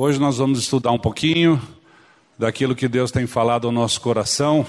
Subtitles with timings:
[0.00, 1.60] Hoje nós vamos estudar um pouquinho
[2.38, 4.64] daquilo que Deus tem falado ao nosso coração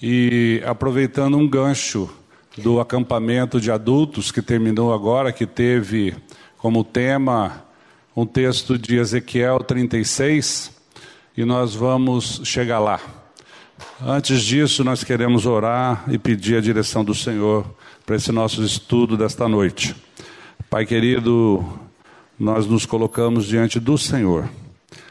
[0.00, 2.08] e aproveitando um gancho
[2.56, 6.14] do acampamento de adultos que terminou agora, que teve
[6.58, 7.64] como tema
[8.14, 10.70] um texto de Ezequiel 36,
[11.36, 13.00] e nós vamos chegar lá.
[14.00, 17.66] Antes disso, nós queremos orar e pedir a direção do Senhor
[18.06, 19.96] para esse nosso estudo desta noite.
[20.70, 21.85] Pai querido,
[22.38, 24.48] nós nos colocamos diante do Senhor,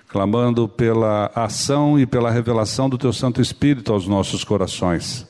[0.08, 5.28] clamando pela ação e pela revelação do Teu Santo Espírito aos nossos corações,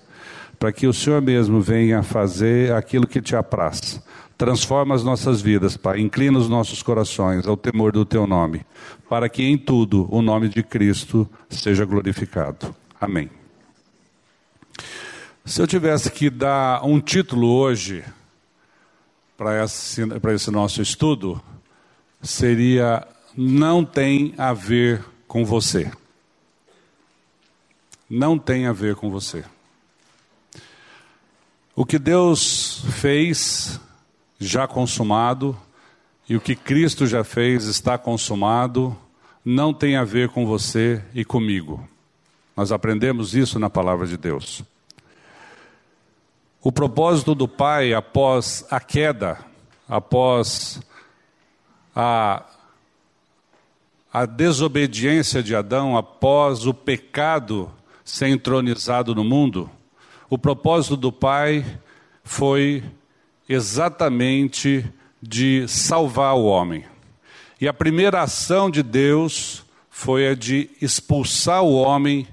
[0.60, 4.02] para que o Senhor mesmo venha fazer aquilo que te apraz
[4.38, 6.00] Transforma as nossas vidas, Pai.
[6.02, 8.66] Inclina os nossos corações ao temor do Teu nome,
[9.10, 12.76] para que em tudo o nome de Cristo seja glorificado.
[13.00, 13.30] Amém.
[15.46, 18.04] Se eu tivesse que dar um título hoje
[19.38, 20.02] para esse,
[20.34, 21.42] esse nosso estudo,
[22.26, 23.08] seria
[23.38, 25.92] Não tem a ver com você.
[28.10, 29.44] Não tem a ver com você.
[31.76, 33.80] O que Deus fez
[34.40, 35.58] já consumado,
[36.28, 38.98] e o que Cristo já fez está consumado,
[39.44, 41.88] não tem a ver com você e comigo.
[42.56, 44.64] Nós aprendemos isso na palavra de Deus.
[46.62, 49.38] O propósito do Pai após a queda,
[49.88, 50.80] após
[51.96, 52.44] a,
[54.12, 57.72] a desobediência de Adão, após o pecado
[58.04, 59.70] ser entronizado no mundo,
[60.30, 61.66] o propósito do Pai
[62.24, 62.84] foi
[63.48, 64.86] exatamente
[65.22, 66.84] de salvar o homem.
[67.60, 72.28] E a primeira ação de Deus foi a de expulsar o homem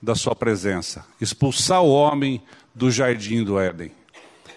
[0.00, 2.40] da sua presença, expulsar o homem
[2.74, 3.90] do jardim do Éden.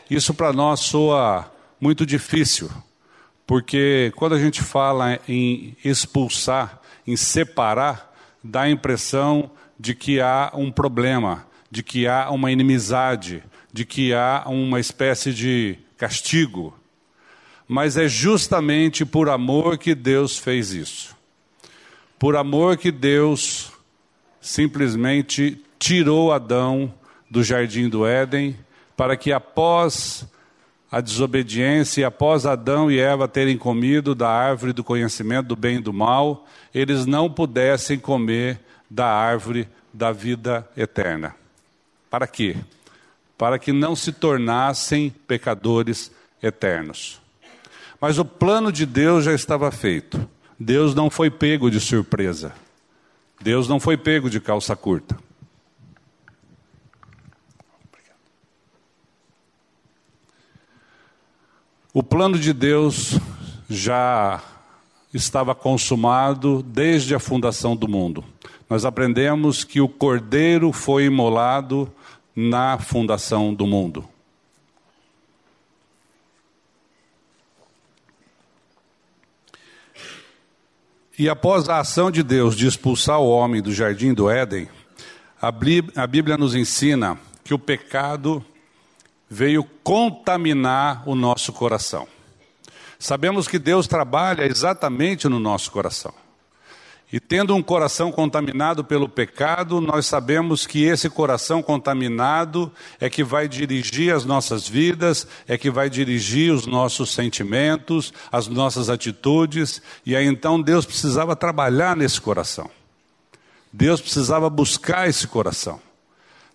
[0.09, 2.69] Isso para nós soa muito difícil,
[3.51, 10.53] porque quando a gente fala em expulsar, em separar, dá a impressão de que há
[10.53, 16.73] um problema, de que há uma inimizade, de que há uma espécie de castigo,
[17.67, 21.13] mas é justamente por amor que Deus fez isso.
[22.17, 23.73] Por amor que Deus
[24.39, 26.93] simplesmente tirou Adão
[27.29, 28.57] do jardim do Éden,
[28.95, 30.25] para que após
[30.91, 35.77] a desobediência, e após Adão e Eva terem comido da árvore do conhecimento do bem
[35.77, 38.59] e do mal, eles não pudessem comer
[38.89, 41.33] da árvore da vida eterna.
[42.09, 42.57] Para quê?
[43.41, 46.11] para que não se tornassem pecadores
[46.43, 47.19] eternos.
[47.99, 50.29] Mas o plano de Deus já estava feito.
[50.59, 52.53] Deus não foi pego de surpresa.
[53.41, 55.17] Deus não foi pego de calça curta.
[61.93, 63.19] O plano de Deus
[63.69, 64.41] já
[65.13, 68.23] estava consumado desde a fundação do mundo.
[68.69, 71.91] Nós aprendemos que o cordeiro foi imolado
[72.33, 74.07] na fundação do mundo.
[81.19, 84.69] E após a ação de Deus de expulsar o homem do jardim do Éden,
[85.41, 88.43] a Bíblia nos ensina que o pecado
[89.31, 92.05] veio contaminar o nosso coração.
[92.99, 96.13] Sabemos que Deus trabalha exatamente no nosso coração.
[97.13, 103.23] E tendo um coração contaminado pelo pecado, nós sabemos que esse coração contaminado é que
[103.23, 109.81] vai dirigir as nossas vidas, é que vai dirigir os nossos sentimentos, as nossas atitudes,
[110.05, 112.69] e aí então Deus precisava trabalhar nesse coração.
[113.71, 115.79] Deus precisava buscar esse coração.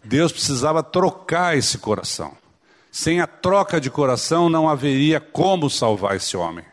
[0.04, 2.36] Deus precisava trocar esse coração.
[2.96, 6.64] Sem a troca de coração não haveria como salvar esse homem.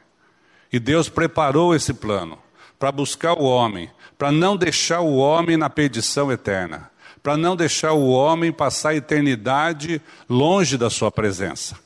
[0.72, 2.38] E Deus preparou esse plano
[2.80, 6.90] para buscar o homem, para não deixar o homem na perdição eterna,
[7.22, 11.78] para não deixar o homem passar a eternidade longe da sua presença.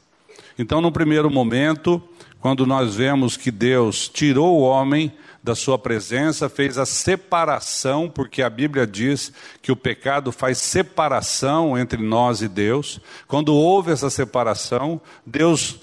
[0.55, 1.99] Então, no primeiro momento,
[2.39, 5.11] quando nós vemos que Deus tirou o homem
[5.43, 9.31] da sua presença, fez a separação, porque a Bíblia diz
[9.61, 12.99] que o pecado faz separação entre nós e Deus.
[13.27, 15.79] Quando houve essa separação, Deus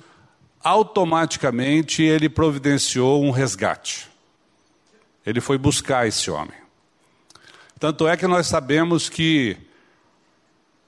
[0.62, 4.08] automaticamente ele providenciou um resgate.
[5.25, 6.56] Ele foi buscar esse homem.
[7.79, 9.56] Tanto é que nós sabemos que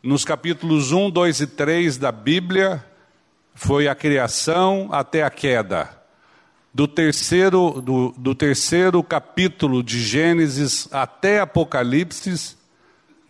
[0.02, 2.84] nos capítulos 1, 2 e 3 da Bíblia
[3.54, 5.95] foi a criação até a queda.
[6.76, 12.54] Do terceiro, do, do terceiro capítulo de Gênesis até Apocalipse,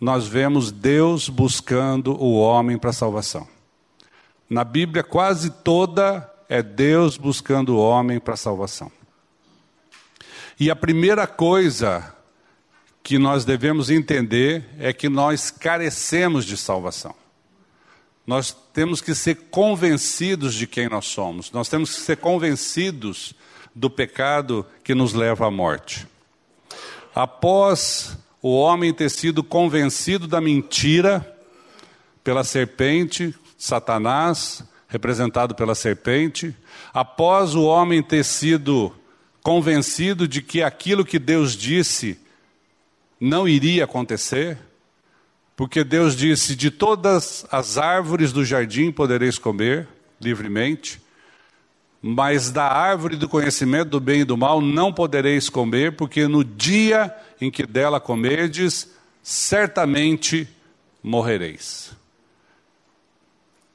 [0.01, 3.47] nós vemos Deus buscando o homem para a salvação.
[4.49, 8.91] Na Bíblia, quase toda é Deus buscando o homem para a salvação.
[10.59, 12.13] E a primeira coisa
[13.01, 17.15] que nós devemos entender é que nós carecemos de salvação.
[18.27, 23.33] Nós temos que ser convencidos de quem nós somos, nós temos que ser convencidos
[23.73, 26.05] do pecado que nos leva à morte.
[27.15, 31.25] Após o homem ter sido convencido da mentira
[32.21, 36.53] pela serpente, Satanás, representado pela serpente,
[36.93, 38.93] após o homem ter sido
[39.41, 42.19] convencido de que aquilo que Deus disse
[43.19, 44.57] não iria acontecer,
[45.57, 49.87] porque Deus disse: De todas as árvores do jardim podereis comer
[50.21, 51.01] livremente,
[51.99, 56.43] mas da árvore do conhecimento do bem e do mal não podereis comer, porque no
[56.43, 58.89] dia em que dela comerdes,
[59.23, 60.47] certamente
[61.01, 61.91] morrereis.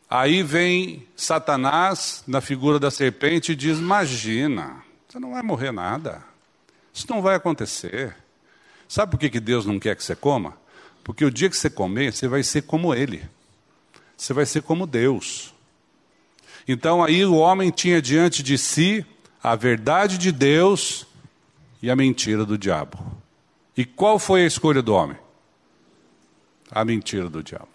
[0.09, 6.23] Aí vem Satanás, na figura da serpente, e diz: Imagina, você não vai morrer nada,
[6.95, 8.15] isso não vai acontecer.
[8.87, 10.62] Sabe por que, Deus não quer que você coma?
[11.05, 13.23] Porque o dia que você comer, você vai ser como Ele.
[14.17, 15.53] Você vai ser como Deus.
[16.67, 19.05] Então aí o homem tinha diante de si
[19.43, 21.07] a verdade de Deus
[21.83, 22.99] e a mentira do diabo.
[23.77, 25.17] E qual foi a escolha do homem?
[26.71, 27.69] A mentira do diabo.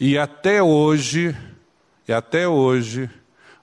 [0.00, 1.36] E até hoje,
[2.06, 3.08] e até hoje,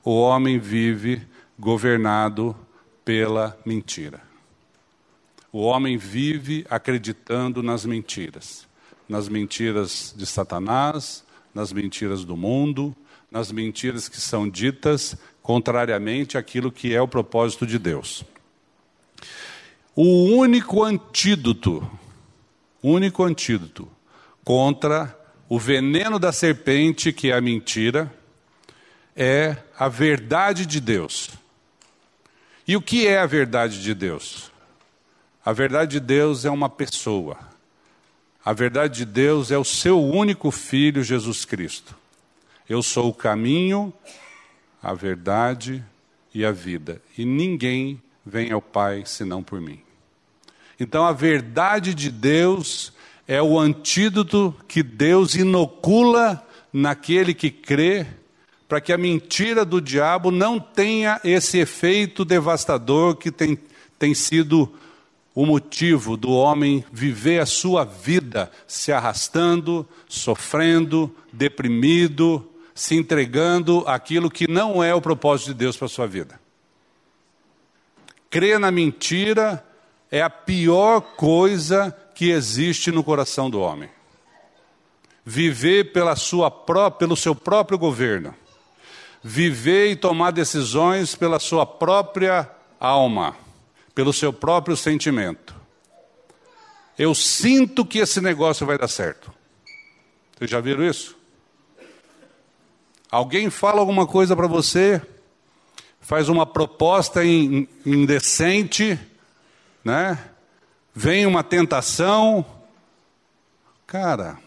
[0.04, 1.26] o homem vive
[1.58, 2.56] governado
[3.04, 4.25] pela mentira.
[5.56, 8.68] O homem vive acreditando nas mentiras,
[9.08, 11.24] nas mentiras de Satanás,
[11.54, 12.94] nas mentiras do mundo,
[13.32, 18.26] nas mentiras que são ditas contrariamente àquilo que é o propósito de Deus.
[19.96, 21.90] O único antídoto,
[22.84, 23.88] único antídoto
[24.44, 25.18] contra
[25.48, 28.14] o veneno da serpente, que é a mentira,
[29.16, 31.30] é a verdade de Deus.
[32.68, 34.54] E o que é a verdade de Deus?
[35.46, 37.38] A verdade de Deus é uma pessoa.
[38.44, 41.96] A verdade de Deus é o seu único filho, Jesus Cristo.
[42.68, 43.94] Eu sou o caminho,
[44.82, 45.86] a verdade
[46.34, 47.00] e a vida.
[47.16, 49.80] E ninguém vem ao Pai senão por mim.
[50.80, 52.92] Então a verdade de Deus
[53.28, 56.44] é o antídoto que Deus inocula
[56.74, 58.08] naquele que crê,
[58.68, 63.60] para que a mentira do diabo não tenha esse efeito devastador que tem,
[64.00, 64.74] tem sido
[65.36, 74.32] o motivo do homem viver a sua vida se arrastando, sofrendo, deprimido, se entregando àquilo
[74.32, 76.40] que não é o propósito de Deus para a sua vida.
[78.30, 79.64] Crer na mentira
[80.10, 83.90] é a pior coisa que existe no coração do homem.
[85.26, 88.34] Viver pela sua pró pelo seu próprio governo.
[89.22, 92.50] Viver e tomar decisões pela sua própria
[92.80, 93.45] alma
[93.96, 95.56] pelo seu próprio sentimento.
[96.98, 99.34] Eu sinto que esse negócio vai dar certo.
[100.38, 101.18] Vocês já viram isso?
[103.10, 105.02] Alguém fala alguma coisa para você,
[106.02, 109.00] faz uma proposta indecente,
[109.84, 110.20] né?
[110.94, 112.46] Vem uma tentação.
[113.88, 114.38] Cara,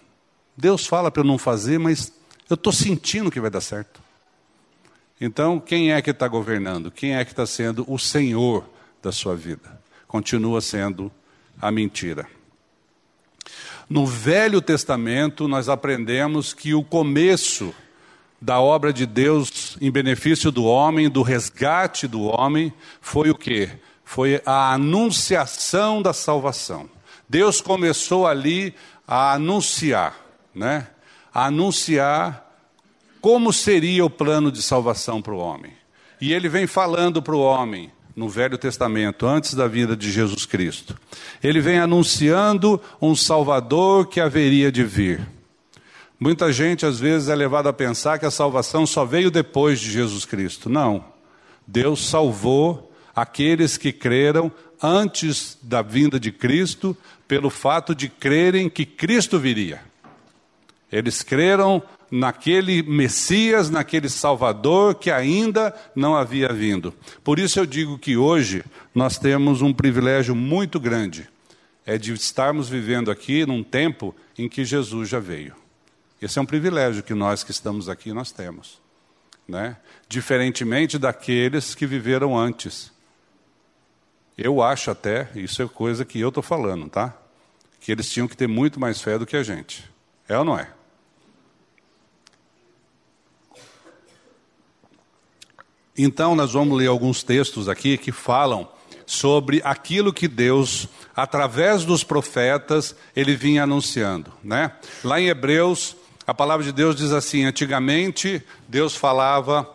[0.56, 2.12] Deus fala para eu não fazer, mas
[2.50, 4.02] eu estou sentindo que vai dar certo.
[5.20, 6.90] Então, quem é que está governando?
[6.90, 8.64] Quem é que está sendo o Senhor
[9.08, 9.80] da sua vida.
[10.06, 11.10] Continua sendo
[11.58, 12.26] a mentira.
[13.88, 17.74] No Velho Testamento, nós aprendemos que o começo
[18.38, 23.70] da obra de Deus em benefício do homem, do resgate do homem, foi o que?
[24.04, 26.88] Foi a anunciação da salvação.
[27.26, 28.74] Deus começou ali
[29.06, 30.16] a anunciar,
[30.54, 30.86] né?
[31.32, 32.46] A anunciar
[33.22, 35.72] como seria o plano de salvação para o homem.
[36.20, 40.44] E ele vem falando para o homem no Velho Testamento, antes da vinda de Jesus
[40.44, 40.98] Cristo.
[41.40, 45.24] Ele vem anunciando um Salvador que haveria de vir.
[46.18, 49.88] Muita gente às vezes é levada a pensar que a salvação só veio depois de
[49.92, 50.68] Jesus Cristo.
[50.68, 51.04] Não.
[51.64, 54.50] Deus salvou aqueles que creram
[54.82, 56.96] antes da vinda de Cristo,
[57.28, 59.80] pelo fato de crerem que Cristo viria.
[60.90, 66.94] Eles creram naquele Messias, naquele Salvador que ainda não havia vindo.
[67.22, 71.28] Por isso eu digo que hoje nós temos um privilégio muito grande,
[71.84, 75.54] é de estarmos vivendo aqui num tempo em que Jesus já veio.
[76.20, 78.80] Esse é um privilégio que nós que estamos aqui nós temos,
[79.46, 79.76] né?
[80.08, 82.92] Diferentemente daqueles que viveram antes.
[84.36, 87.16] Eu acho até, isso é coisa que eu estou falando, tá?
[87.80, 89.88] Que eles tinham que ter muito mais fé do que a gente.
[90.28, 90.68] É ou não é?
[95.98, 98.68] Então, nós vamos ler alguns textos aqui que falam
[99.04, 100.86] sobre aquilo que Deus,
[101.16, 104.72] através dos profetas, ele vinha anunciando, né?
[105.02, 109.68] Lá em Hebreus, a palavra de Deus diz assim: antigamente Deus falava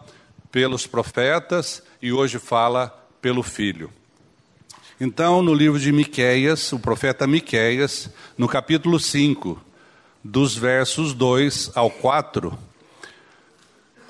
[0.50, 3.90] pelos profetas e hoje fala pelo Filho.
[5.02, 9.60] Então, no livro de Miqueias, o profeta Miqueias, no capítulo 5,
[10.24, 12.58] dos versos 2 ao 4,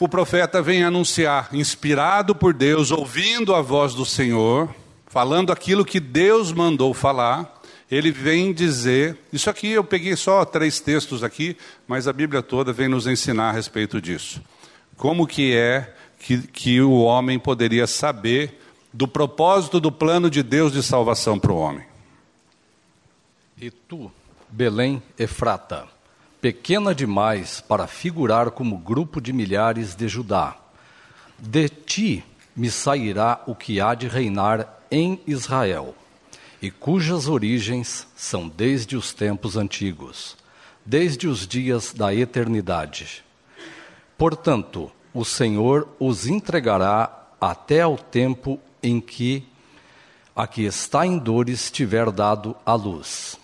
[0.04, 4.70] o profeta vem anunciar, inspirado por Deus, ouvindo a voz do Senhor,
[5.08, 10.82] falando aquilo que Deus mandou falar, ele vem dizer, isso aqui eu peguei só três
[10.82, 11.56] textos aqui,
[11.88, 14.42] mas a Bíblia toda vem nos ensinar a respeito disso.
[14.98, 18.60] Como que é que, que o homem poderia saber
[18.92, 21.86] do propósito do plano de Deus de salvação para o homem?
[23.58, 24.12] E tu,
[24.50, 25.88] Belém Efrata,
[26.44, 30.58] pequena demais para figurar como grupo de milhares de Judá.
[31.40, 32.22] De ti
[32.54, 35.96] me sairá o que há de reinar em Israel,
[36.62, 40.36] e cujas origens são desde os tempos antigos,
[40.86, 43.24] desde os dias da eternidade.
[44.18, 49.48] Portanto, o Senhor os entregará até ao tempo em que
[50.36, 53.40] a que está em dores tiver dado a luz.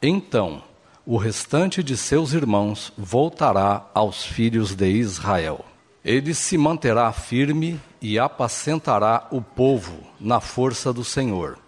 [0.00, 0.62] Então,
[1.06, 5.64] o restante de seus irmãos voltará aos filhos de Israel.
[6.04, 11.58] Ele se manterá firme e apacentará o povo na força do Senhor,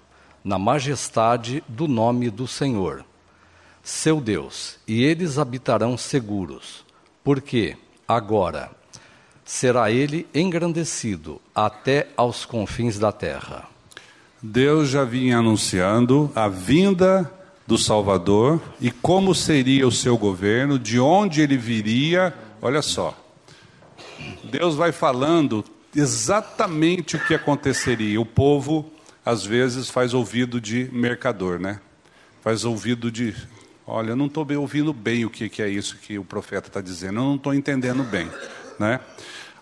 [0.43, 3.05] na majestade do nome do Senhor,
[3.81, 6.85] seu Deus, e eles habitarão seguros,
[7.23, 7.77] porque
[8.09, 8.71] agora
[9.45, 13.69] será ele engrandecido até aos confins da terra.
[14.43, 17.38] Deus já vinha anunciando a vinda
[17.69, 22.35] do Salvador e como seria o seu governo, de onde ele viria.
[22.63, 23.15] Olha só,
[24.51, 25.63] Deus vai falando
[25.95, 28.19] exatamente o que aconteceria.
[28.19, 28.91] O povo,
[29.23, 31.79] às vezes, faz ouvido de mercador, né?
[32.41, 33.37] Faz ouvido de.
[33.87, 36.81] Olha, eu não estou ouvindo bem o que, que é isso que o profeta está
[36.81, 38.31] dizendo, eu não estou entendendo bem,
[38.79, 38.99] né?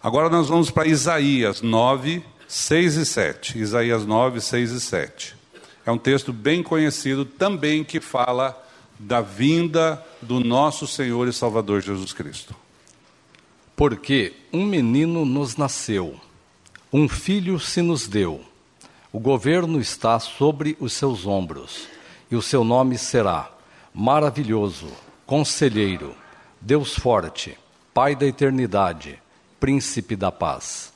[0.01, 3.59] Agora nós vamos para Isaías 9, 6 e 7.
[3.59, 5.36] Isaías 9, 6 e 7.
[5.87, 8.61] É um texto bem conhecido também que fala
[8.99, 12.57] da vinda do nosso Senhor e Salvador Jesus Cristo.
[13.76, 16.19] Porque um menino nos nasceu,
[16.93, 18.45] um filho se nos deu,
[19.12, 21.87] o governo está sobre os seus ombros,
[22.31, 23.52] e o seu nome será
[23.95, 24.88] Maravilhoso,
[25.25, 26.16] Conselheiro,
[26.61, 27.57] Deus Forte,
[27.95, 29.21] Pai da Eternidade,
[29.61, 30.93] Príncipe da Paz.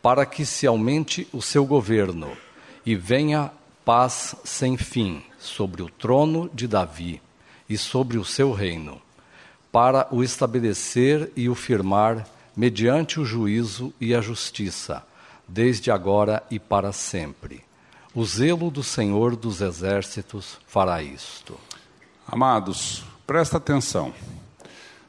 [0.00, 2.30] Para que se aumente o seu governo
[2.86, 3.50] e venha
[3.86, 7.22] paz sem fim sobre o trono de Davi
[7.68, 9.00] e sobre o seu reino,
[9.70, 12.26] para o estabelecer e o firmar
[12.56, 15.06] mediante o juízo e a justiça,
[15.46, 17.62] desde agora e para sempre.
[18.12, 21.56] O zelo do Senhor dos Exércitos fará isto.
[22.26, 24.12] Amados, presta atenção.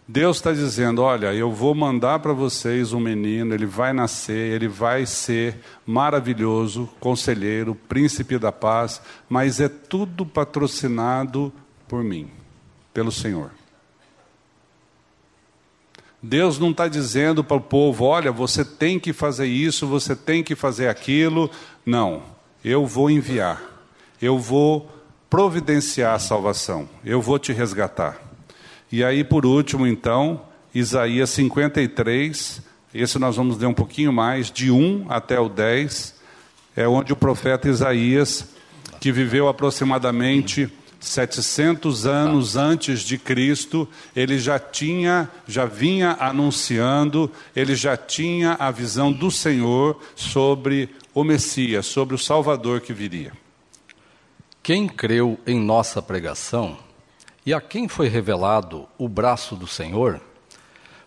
[0.08, 4.68] Deus está dizendo: olha, eu vou mandar para vocês um menino, ele vai nascer, ele
[4.68, 11.52] vai ser maravilhoso, conselheiro, príncipe da paz, mas é tudo patrocinado
[11.90, 12.30] por mim,
[12.94, 13.52] pelo Senhor.
[16.24, 20.42] Deus não está dizendo para o povo: olha, você tem que fazer isso, você tem
[20.42, 21.52] que fazer aquilo.
[21.86, 22.24] Não,
[22.64, 23.62] eu vou enviar,
[24.22, 24.90] eu vou
[25.30, 28.27] providenciar a salvação, eu vou te resgatar.
[28.92, 30.42] E aí, por último, então,
[30.74, 32.62] Isaías 53,
[32.94, 36.16] esse nós vamos ler um pouquinho mais, de 1 até o 10,
[36.76, 38.48] é onde o profeta Isaías,
[39.00, 47.76] que viveu aproximadamente 700 anos antes de Cristo, ele já tinha, já vinha anunciando, ele
[47.76, 53.34] já tinha a visão do Senhor sobre o Messias, sobre o Salvador que viria.
[54.64, 56.87] Quem creu em nossa pregação
[57.48, 60.20] e a quem foi revelado o braço do Senhor?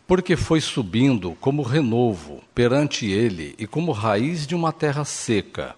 [0.06, 5.76] Porque foi subindo como renovo perante ele e como raiz de uma terra seca.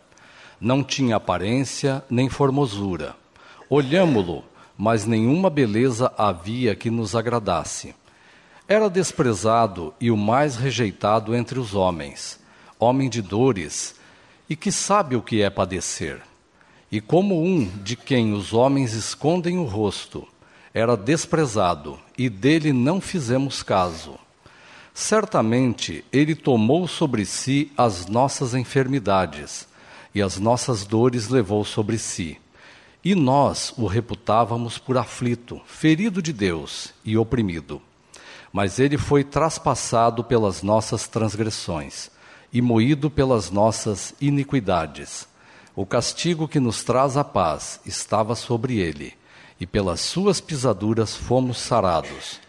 [0.61, 3.17] Não tinha aparência nem formosura.
[3.69, 4.45] Olhámo-lo,
[4.79, 7.93] mas nenhuma beleza havia que nos agradasse.
[8.69, 12.39] Era desprezado e o mais rejeitado entre os homens,
[12.79, 13.97] homem de dores,
[14.49, 16.21] e que sabe o que é padecer.
[16.89, 20.29] E como um de quem os homens escondem o rosto,
[20.75, 24.19] era desprezado e dele não fizemos caso.
[24.95, 29.67] Certamente ele tomou sobre si as nossas enfermidades
[30.15, 32.39] e as nossas dores levou sobre si.
[33.05, 37.81] E nós o reputávamos por aflito, ferido de Deus e oprimido.
[38.53, 42.11] Mas ele foi traspassado pelas nossas transgressões
[42.53, 45.27] e moído pelas nossas iniquidades.
[45.75, 49.15] O castigo que nos traz a paz estava sobre ele,
[49.63, 52.41] e pelas suas pisaduras fomos sarados.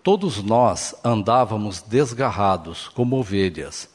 [0.00, 3.88] Todos nós andávamos desgarrados como ovelhas,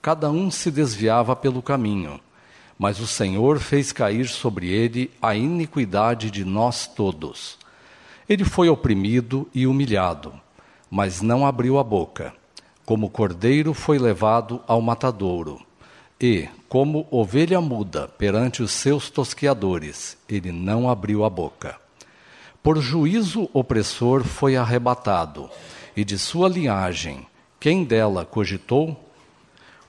[0.00, 2.18] cada um se desviava pelo caminho,
[2.78, 7.58] mas o Senhor fez cair sobre ele a iniquidade de nós todos.
[8.26, 10.32] Ele foi oprimido e humilhado,
[10.90, 12.32] mas não abriu a boca.
[12.86, 15.60] Como cordeiro foi levado ao matadouro,
[16.18, 21.78] e, como ovelha muda perante os seus tosqueadores, ele não abriu a boca.
[22.62, 25.48] Por juízo opressor foi arrebatado,
[25.96, 27.24] e de sua linhagem,
[27.60, 28.98] quem dela cogitou?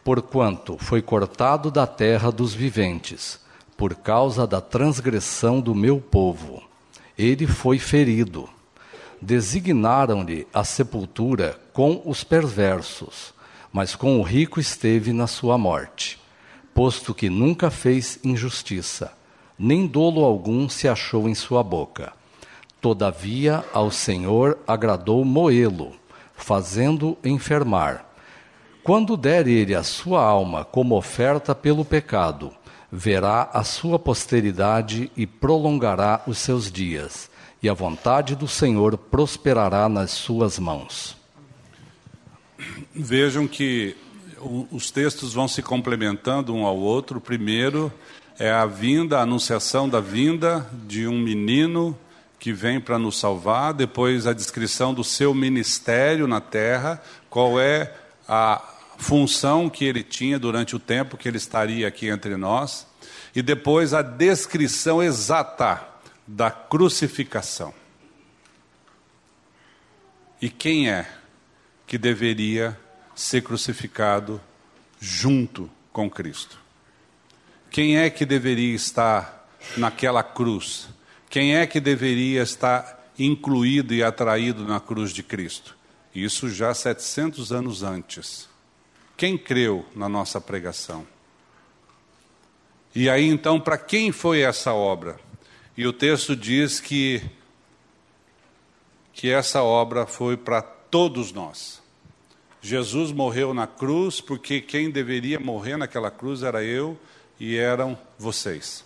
[0.04, 3.40] Porquanto foi cortado da terra dos viventes,
[3.76, 6.62] por causa da transgressão do meu povo.
[7.18, 8.48] Ele foi ferido.
[9.20, 13.34] Designaram-lhe a sepultura com os perversos,
[13.74, 16.20] mas com o rico esteve na sua morte,
[16.74, 19.12] posto que nunca fez injustiça,
[19.58, 22.19] nem dolo algum se achou em sua boca
[22.82, 25.94] Todavia ao Senhor agradou moê-lo,
[26.34, 28.06] fazendo enfermar.
[28.82, 32.52] Quando der ele a sua alma como oferta pelo pecado,
[32.92, 37.30] verá a sua posteridade e prolongará os seus dias,
[37.62, 41.18] e a vontade do Senhor prosperará nas suas mãos.
[42.96, 43.96] Vejam que
[44.72, 47.20] os textos vão se complementando um ao outro.
[47.20, 47.92] Primeiro
[48.38, 51.98] é a vinda, a anunciação da vinda de um menino
[52.40, 57.94] que vem para nos salvar, depois a descrição do seu ministério na terra, qual é
[58.28, 58.62] a
[58.98, 62.88] função que ele tinha durante o tempo que ele estaria aqui entre nós,
[63.36, 65.86] e depois a descrição exata
[66.26, 67.74] da crucificação.
[70.42, 71.06] E quem é
[71.86, 72.80] que deveria
[73.14, 74.40] ser crucificado
[75.00, 76.58] junto com Cristo?
[77.70, 80.88] Quem é que deveria estar naquela cruz?
[81.30, 85.78] Quem é que deveria estar incluído e atraído na cruz de Cristo?
[86.14, 88.50] Isso já 700 anos antes.
[89.16, 91.06] Quem creu na nossa pregação?
[92.96, 95.20] E aí então, para quem foi essa obra?
[95.78, 97.22] E o texto diz que
[99.14, 101.82] que essa obra foi para todos nós.
[102.62, 106.98] Jesus morreu na cruz porque quem deveria morrer naquela cruz era eu
[107.38, 108.86] e eram vocês.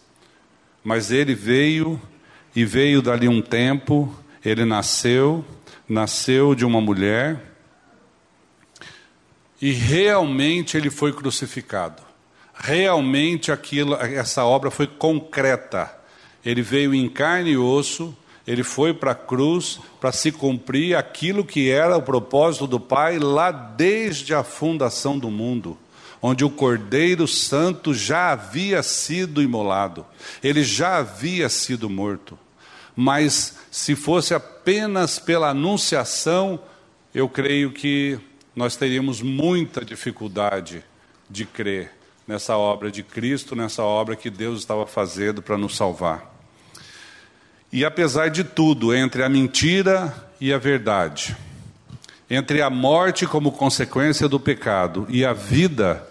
[0.84, 2.02] Mas ele veio
[2.56, 4.14] e veio dali um tempo,
[4.44, 5.44] ele nasceu,
[5.88, 7.42] nasceu de uma mulher,
[9.62, 12.02] e realmente ele foi crucificado.
[12.54, 15.92] Realmente aquilo, essa obra foi concreta.
[16.46, 21.46] Ele veio em carne e osso, ele foi para a cruz para se cumprir aquilo
[21.46, 25.78] que era o propósito do Pai lá desde a fundação do mundo
[26.24, 30.06] onde o Cordeiro Santo já havia sido imolado,
[30.42, 32.40] ele já havia sido morto
[32.96, 36.60] mas se fosse apenas pela anunciação,
[37.14, 38.20] eu creio que
[38.56, 40.84] nós teríamos muita dificuldade
[41.30, 41.92] de crer
[42.28, 46.32] nessa obra de Cristo, nessa obra que Deus estava fazendo para nos salvar.
[47.72, 51.36] E apesar de tudo, entre a mentira e a verdade,
[52.30, 56.08] entre a morte como consequência do pecado e a vida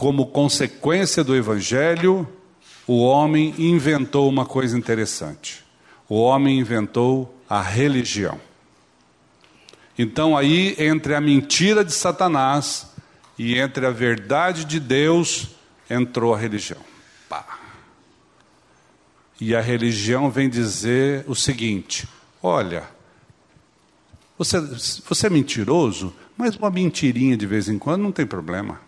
[0.00, 2.28] como consequência do evangelho,
[2.86, 5.70] o homem inventou uma coisa interessante
[6.10, 8.38] o homem inventou a religião.
[9.96, 12.92] Então, aí, entre a mentira de Satanás
[13.38, 15.50] e entre a verdade de Deus,
[15.88, 16.80] entrou a religião.
[17.28, 17.60] Pá.
[19.40, 22.08] E a religião vem dizer o seguinte:
[22.42, 22.88] olha,
[24.36, 28.80] você, você é mentiroso, mas uma mentirinha de vez em quando não tem problema,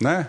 [0.00, 0.28] né?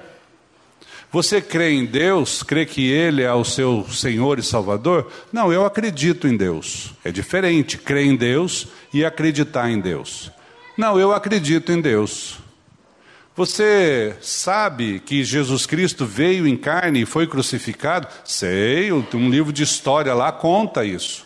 [1.12, 2.43] Você crê em Deus?
[2.43, 5.12] Crê que Ele é o seu Senhor e Salvador?
[5.34, 6.93] Não, eu acredito em Deus.
[7.03, 10.32] É diferente crer em Deus e acreditar em Deus.
[10.77, 12.38] Não, eu acredito em Deus.
[13.36, 18.08] Você sabe que Jesus Cristo veio em carne e foi crucificado?
[18.23, 21.25] Sei, um livro de história lá conta isso.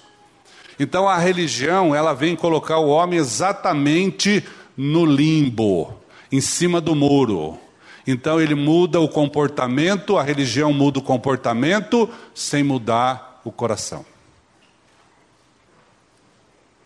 [0.80, 4.44] Então a religião, ela vem colocar o homem exatamente
[4.78, 5.94] no limbo,
[6.32, 7.58] em cima do muro.
[8.06, 14.06] Então ele muda o comportamento, a religião muda o comportamento sem mudar o coração.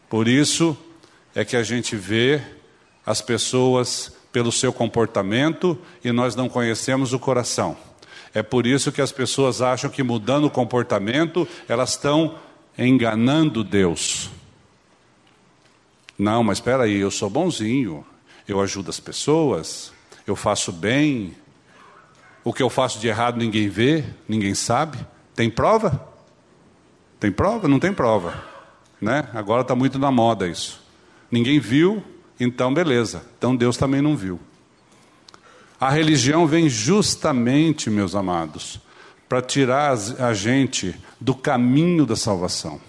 [0.09, 0.77] Por isso
[1.35, 2.41] é que a gente vê
[3.05, 7.75] as pessoas pelo seu comportamento e nós não conhecemos o coração.
[8.33, 12.35] É por isso que as pessoas acham que mudando o comportamento, elas estão
[12.77, 14.29] enganando Deus.
[16.17, 18.05] Não, mas espera aí, eu sou bonzinho,
[18.47, 19.91] eu ajudo as pessoas,
[20.27, 21.33] eu faço bem,
[22.43, 24.97] o que eu faço de errado ninguém vê, ninguém sabe.
[25.33, 26.05] Tem prova?
[27.19, 27.67] Tem prova?
[27.67, 28.43] Não tem prova.
[29.01, 29.27] Né?
[29.33, 30.81] Agora está muito na moda isso.
[31.31, 32.03] Ninguém viu,
[32.39, 33.23] então beleza.
[33.37, 34.39] Então Deus também não viu.
[35.79, 38.81] A religião vem justamente, meus amados,
[39.29, 42.81] para tirar a gente do caminho da salvação.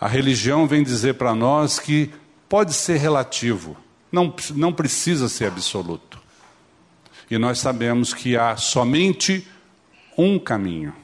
[0.00, 2.10] A religião vem dizer para nós que
[2.48, 3.76] pode ser relativo,
[4.10, 6.23] não, não precisa ser absoluto.
[7.30, 9.46] E nós sabemos que há somente
[10.16, 10.94] um caminho.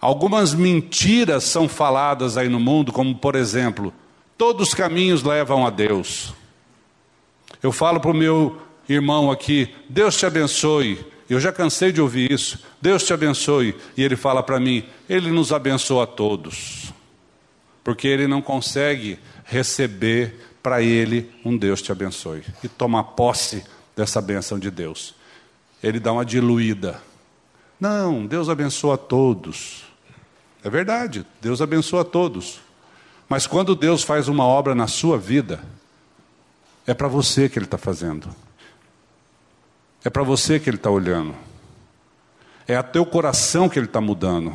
[0.00, 3.92] Algumas mentiras são faladas aí no mundo, como por exemplo,
[4.38, 6.34] todos os caminhos levam a Deus.
[7.62, 11.04] Eu falo para o meu irmão aqui, Deus te abençoe.
[11.28, 12.64] Eu já cansei de ouvir isso.
[12.80, 13.74] Deus te abençoe.
[13.96, 16.92] E ele fala para mim, Ele nos abençoa a todos.
[17.82, 22.42] Porque ele não consegue receber para ele um Deus te abençoe.
[22.62, 23.64] E tomar posse
[23.96, 25.14] dessa benção de Deus.
[25.82, 27.00] Ele dá uma diluída.
[27.80, 29.84] Não, Deus abençoa a todos.
[30.62, 32.60] É verdade, Deus abençoa todos.
[33.28, 35.60] Mas quando Deus faz uma obra na sua vida,
[36.86, 38.28] é para você que Ele está fazendo.
[40.04, 41.34] É para você que Ele está olhando.
[42.68, 44.54] É a teu coração que Ele está mudando.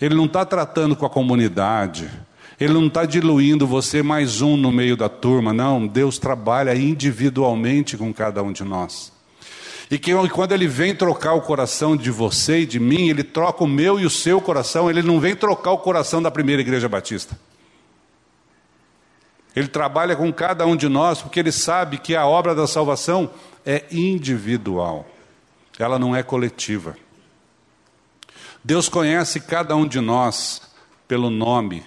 [0.00, 2.10] Ele não está tratando com a comunidade.
[2.58, 5.52] Ele não está diluindo você mais um no meio da turma.
[5.52, 9.12] Não, Deus trabalha individualmente com cada um de nós.
[9.90, 13.62] E que quando ele vem trocar o coração de você e de mim, ele troca
[13.62, 16.88] o meu e o seu coração, ele não vem trocar o coração da primeira igreja
[16.88, 17.38] batista.
[19.54, 23.30] Ele trabalha com cada um de nós porque ele sabe que a obra da salvação
[23.64, 25.06] é individual,
[25.78, 26.96] ela não é coletiva.
[28.62, 30.62] Deus conhece cada um de nós
[31.06, 31.84] pelo nome,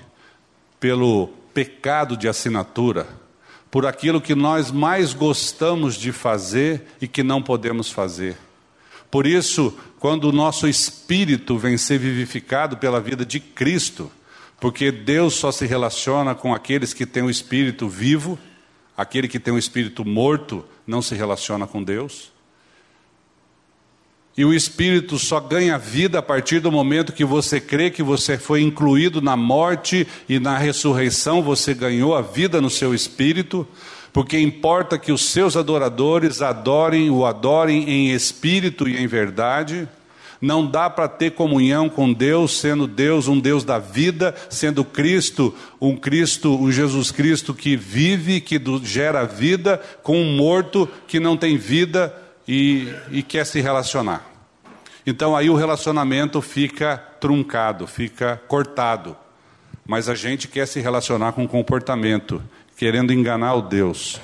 [0.79, 3.19] pelo pecado de assinatura
[3.71, 8.35] por aquilo que nós mais gostamos de fazer e que não podemos fazer.
[9.11, 14.11] Por isso, quando o nosso espírito vem ser vivificado pela vida de Cristo,
[14.59, 18.37] porque Deus só se relaciona com aqueles que têm o espírito vivo,
[18.97, 22.31] aquele que tem o espírito morto não se relaciona com Deus.
[24.39, 28.37] E o espírito só ganha vida a partir do momento que você crê que você
[28.37, 33.67] foi incluído na morte e na ressurreição, você ganhou a vida no seu espírito,
[34.13, 39.85] porque importa que os seus adoradores adorem, o adorem em espírito e em verdade.
[40.41, 45.53] Não dá para ter comunhão com Deus, sendo Deus um Deus da vida, sendo Cristo
[45.81, 51.35] um Cristo, um Jesus Cristo que vive, que gera vida, com um morto que não
[51.35, 52.15] tem vida
[52.47, 54.28] e, e quer se relacionar.
[55.05, 59.15] Então aí o relacionamento fica truncado, fica cortado.
[59.85, 62.41] Mas a gente quer se relacionar com comportamento,
[62.77, 64.19] querendo enganar o Deus,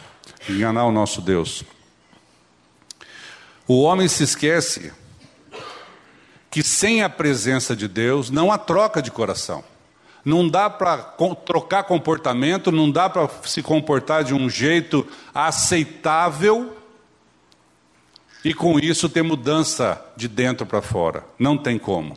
[0.48, 1.64] enganar o nosso Deus.
[3.68, 4.94] O homem se esquece
[6.52, 9.64] que sem a presença de Deus não há troca de coração.
[10.24, 10.98] Não dá para
[11.46, 16.76] trocar comportamento, não dá para se comportar de um jeito aceitável
[18.46, 21.26] e com isso ter mudança de dentro para fora.
[21.40, 22.16] Não tem como.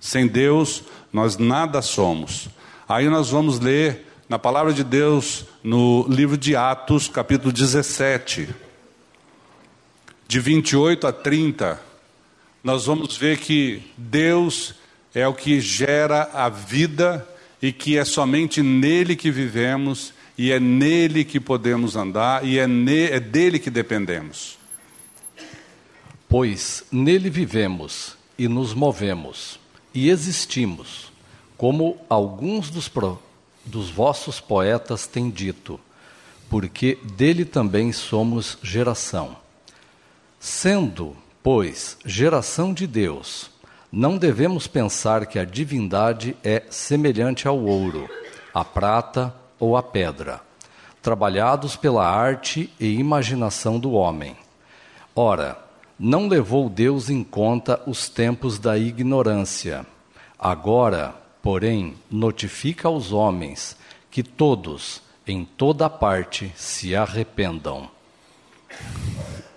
[0.00, 2.48] Sem Deus, nós nada somos.
[2.88, 8.48] Aí nós vamos ler na palavra de Deus no livro de Atos, capítulo 17,
[10.26, 11.78] de 28 a 30.
[12.64, 14.74] Nós vamos ver que Deus
[15.14, 17.28] é o que gera a vida
[17.60, 22.66] e que é somente nele que vivemos e é nele que podemos andar e é,
[22.66, 24.56] ne, é dele que dependemos.
[26.38, 29.58] Pois nele vivemos e nos movemos
[29.94, 31.10] e existimos,
[31.56, 33.18] como alguns dos, pro,
[33.64, 35.80] dos vossos poetas têm dito,
[36.50, 39.34] porque dele também somos geração.
[40.38, 43.50] Sendo, pois, geração de Deus,
[43.90, 48.10] não devemos pensar que a divindade é semelhante ao ouro,
[48.52, 50.42] à prata ou à pedra,
[51.00, 54.36] trabalhados pela arte e imaginação do homem.
[55.14, 55.64] Ora,
[55.98, 59.86] não levou Deus em conta os tempos da ignorância.
[60.38, 63.76] Agora, porém, notifica aos homens
[64.10, 67.90] que todos, em toda parte, se arrependam.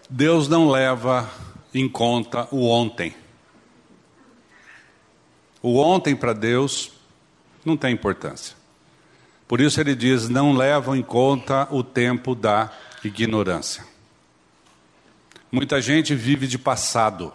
[0.10, 1.30] Deus não leva
[1.74, 3.14] em conta o ontem.
[5.62, 6.92] O ontem para Deus
[7.66, 8.56] não tem importância.
[9.48, 12.72] Por isso ele diz: não levam em conta o tempo da
[13.04, 13.89] ignorância.
[15.52, 17.34] Muita gente vive de passado.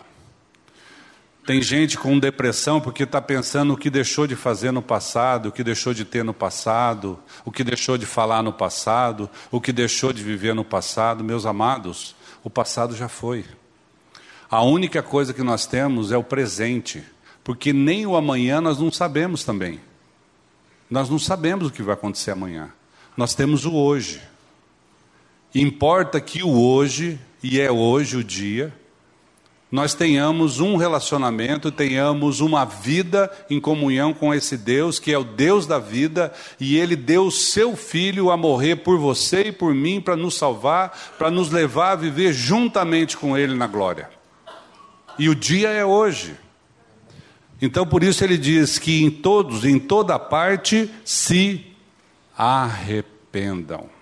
[1.45, 5.53] Tem gente com depressão porque está pensando o que deixou de fazer no passado, o
[5.53, 9.73] que deixou de ter no passado, o que deixou de falar no passado, o que
[9.73, 11.23] deixou de viver no passado.
[11.23, 13.45] Meus amados, o passado já foi.
[14.49, 17.05] A única coisa que nós temos é o presente,
[17.43, 19.81] porque nem o amanhã nós não sabemos também.
[20.89, 22.71] Nós não sabemos o que vai acontecer amanhã.
[23.17, 24.23] Nós temos o hoje.
[25.55, 28.73] Importa que o hoje, e é hoje o dia,
[29.71, 35.25] nós tenhamos um relacionamento, tenhamos uma vida em comunhão com esse Deus, que é o
[35.25, 39.75] Deus da vida, e Ele deu o seu Filho a morrer por você e por
[39.75, 44.11] mim, para nos salvar, para nos levar a viver juntamente com Ele na glória.
[45.19, 46.37] E o dia é hoje.
[47.63, 51.65] Então, por isso ele diz que em todos, em toda parte, se
[52.37, 53.94] arrependam.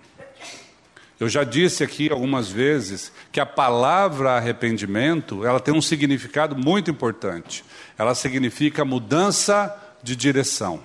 [1.22, 6.90] Eu já disse aqui algumas vezes que a palavra arrependimento, ela tem um significado muito
[6.90, 7.64] importante.
[7.96, 10.82] Ela significa mudança de direção.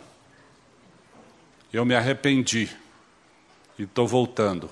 [1.73, 2.69] Eu me arrependi
[3.79, 4.69] e estou voltando.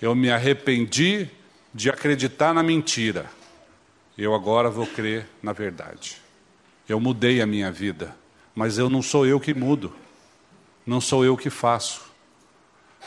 [0.00, 1.28] Eu me arrependi
[1.74, 3.28] de acreditar na mentira.
[4.16, 6.18] Eu agora vou crer na verdade.
[6.88, 8.14] Eu mudei a minha vida,
[8.54, 9.92] mas eu não sou eu que mudo.
[10.86, 12.13] Não sou eu que faço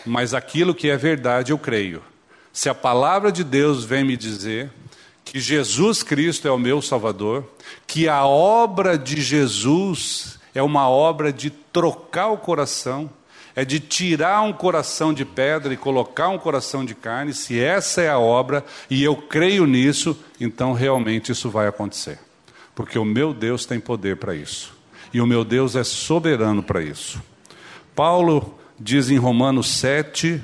[0.05, 2.01] mas aquilo que é verdade eu creio.
[2.53, 4.71] Se a palavra de Deus vem me dizer
[5.23, 7.43] que Jesus Cristo é o meu Salvador,
[7.85, 13.09] que a obra de Jesus é uma obra de trocar o coração,
[13.55, 18.01] é de tirar um coração de pedra e colocar um coração de carne, se essa
[18.01, 22.19] é a obra e eu creio nisso, então realmente isso vai acontecer.
[22.73, 24.77] Porque o meu Deus tem poder para isso.
[25.13, 27.21] E o meu Deus é soberano para isso.
[27.95, 30.41] Paulo diz em Romanos 7,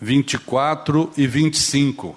[0.00, 2.16] 24 e 25.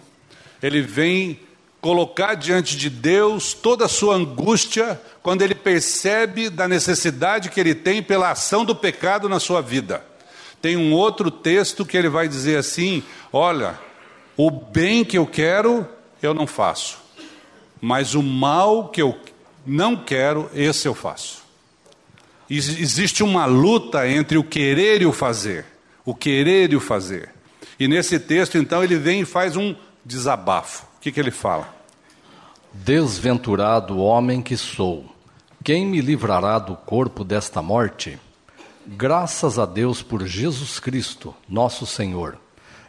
[0.62, 1.40] Ele vem
[1.80, 7.74] colocar diante de Deus toda a sua angústia quando ele percebe da necessidade que ele
[7.74, 10.06] tem pela ação do pecado na sua vida.
[10.62, 13.04] Tem um outro texto que ele vai dizer assim:
[13.34, 13.80] Olha,
[14.38, 15.88] o bem que eu quero,
[16.22, 17.00] eu não faço,
[17.82, 19.18] mas o mal que eu
[19.66, 21.41] não quero, esse eu faço
[22.58, 25.66] existe uma luta entre o querer e o fazer.
[26.04, 27.30] O querer e o fazer.
[27.80, 30.86] E nesse texto, então, ele vem e faz um desabafo.
[30.98, 31.74] O que, que ele fala?
[32.74, 35.06] Desventurado homem que sou,
[35.64, 38.20] quem me livrará do corpo desta morte?
[38.86, 42.38] Graças a Deus por Jesus Cristo, nosso Senhor,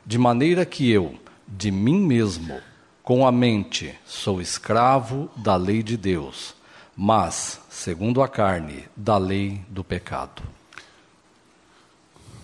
[0.07, 1.14] de maneira que eu,
[1.46, 2.61] de mim mesmo,
[3.03, 6.55] com a mente, sou escravo da lei de Deus
[6.96, 10.40] mas, segundo a carne, da lei do pecado.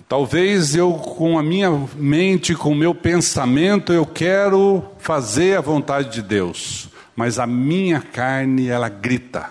[0.09, 6.11] Talvez eu, com a minha mente, com o meu pensamento, eu quero fazer a vontade
[6.11, 9.49] de Deus, mas a minha carne, ela grita.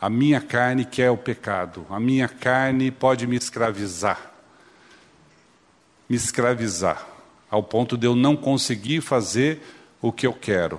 [0.00, 4.30] A minha carne quer o pecado, a minha carne pode me escravizar.
[6.08, 7.04] Me escravizar,
[7.50, 9.60] ao ponto de eu não conseguir fazer
[10.00, 10.78] o que eu quero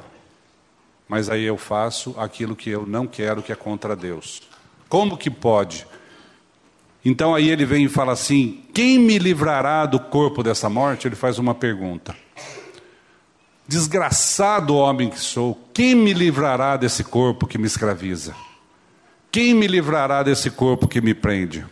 [1.08, 4.42] mas aí eu faço aquilo que eu não quero, que é contra Deus.
[4.90, 5.86] Como que pode?
[7.04, 11.08] Então aí ele vem e fala assim: quem me livrará do corpo dessa morte?
[11.08, 12.16] Ele faz uma pergunta.
[13.68, 18.36] Desgraçado homem que sou, quem me livrará desse corpo que me escraviza?
[19.32, 21.66] Quem me livrará desse corpo que me prende?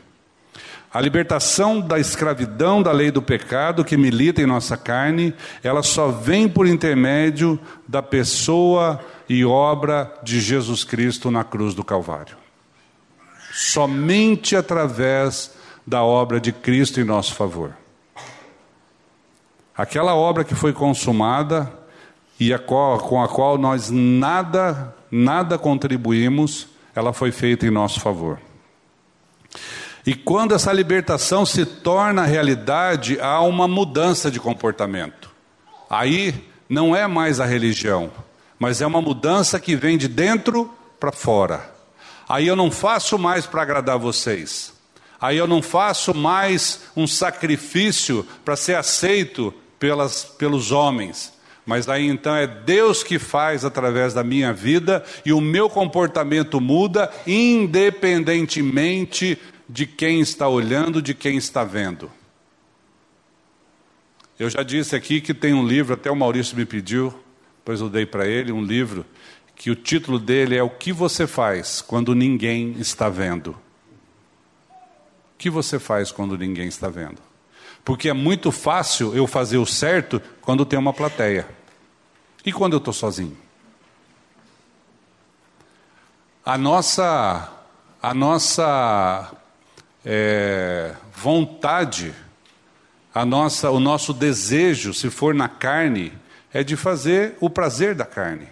[0.91, 6.10] A libertação da escravidão da lei do pecado que milita em nossa carne, ela só
[6.10, 12.38] vem por intermédio da pessoa e obra de Jesus Cristo na cruz do Calvário.
[13.51, 15.53] Somente através
[15.86, 17.75] da obra de Cristo em nosso favor.
[19.75, 21.71] Aquela obra que foi consumada
[22.39, 27.99] e a qual, com a qual nós nada, nada contribuímos, ela foi feita em nosso
[27.99, 28.39] favor.
[30.05, 35.31] E quando essa libertação se torna realidade, há uma mudança de comportamento.
[35.89, 38.12] Aí não é mais a religião,
[38.63, 41.69] mas é uma mudança que vem de dentro para fora.
[42.30, 44.71] Aí eu não faço mais para agradar vocês.
[45.19, 51.34] Aí eu não faço mais um sacrifício para ser aceito pelas, pelos homens.
[51.65, 56.62] Mas aí então é Deus que faz através da minha vida e o meu comportamento
[56.62, 62.10] muda independentemente de quem está olhando, de quem está vendo.
[64.39, 67.13] Eu já disse aqui que tem um livro, até o Maurício me pediu,
[67.63, 69.06] pois eu dei para ele um livro,
[69.56, 73.52] que o título dele é O que você faz quando ninguém está vendo?
[74.69, 77.21] O que você faz quando ninguém está vendo?
[77.84, 81.47] Porque é muito fácil eu fazer o certo quando tem uma plateia.
[82.45, 83.38] E quando eu estou sozinho?
[86.45, 87.49] a nossa,
[88.02, 89.32] a nossa
[90.04, 92.13] é, vontade,
[93.13, 96.12] a nossa, o nosso desejo, se for na carne,
[96.53, 98.47] é de fazer o prazer da carne,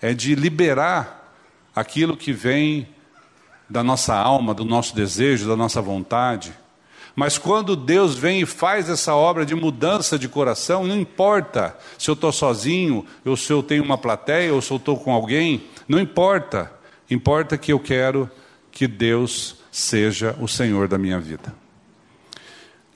[0.00, 1.34] é de liberar
[1.74, 2.88] aquilo que vem
[3.68, 6.54] da nossa alma, do nosso desejo, da nossa vontade.
[7.14, 12.10] Mas quando Deus vem e faz essa obra de mudança de coração, não importa se
[12.10, 15.64] eu estou sozinho, ou se eu tenho uma plateia, ou se eu estou com alguém,
[15.88, 16.72] não importa.
[17.10, 18.30] Importa que eu quero
[18.70, 21.54] que Deus seja o Senhor da minha vida.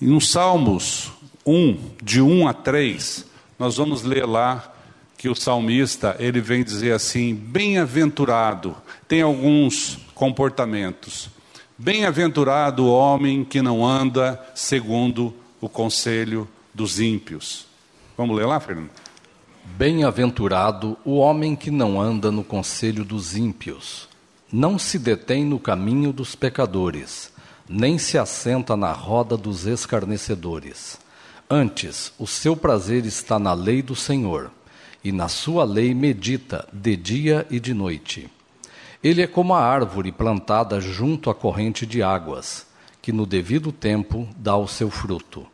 [0.01, 1.11] E no Salmos
[1.47, 3.30] 1, de 1 a 3,
[3.61, 4.73] nós vamos ler lá
[5.19, 8.75] que o salmista, ele vem dizer assim: bem-aventurado,
[9.07, 11.29] tem alguns comportamentos.
[11.77, 17.67] Bem-aventurado o homem que não anda segundo o conselho dos ímpios.
[18.17, 18.89] Vamos ler lá, Fernando?
[19.77, 24.09] Bem-aventurado o homem que não anda no conselho dos ímpios,
[24.51, 27.31] não se detém no caminho dos pecadores,
[27.69, 30.99] nem se assenta na roda dos escarnecedores.
[31.51, 34.53] Antes, o seu prazer está na lei do Senhor,
[35.03, 38.31] e na sua lei medita de dia e de noite.
[39.03, 42.67] Ele é como a árvore plantada junto à corrente de águas,
[43.03, 45.45] que no devido tempo dá o seu fruto,